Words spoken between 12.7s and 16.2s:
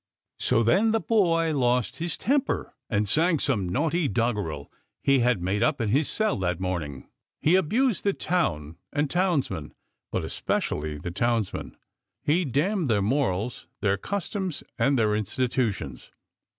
their morals, their customs, and their institutions.